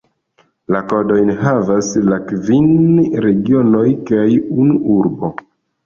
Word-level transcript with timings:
La 0.75 0.79
kodojn 0.93 1.29
havas 1.41 1.91
la 2.07 2.19
kvin 2.33 2.75
regionoj 3.29 3.87
kaj 4.13 4.29
unu 4.41 4.85
urbo. 5.01 5.37